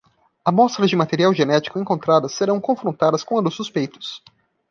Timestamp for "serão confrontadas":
2.33-3.23